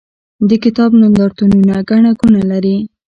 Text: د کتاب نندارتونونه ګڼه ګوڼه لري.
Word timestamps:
د 0.49 0.51
کتاب 0.63 0.91
نندارتونونه 1.01 1.73
ګڼه 1.89 2.11
ګوڼه 2.19 2.43
لري. 2.51 2.77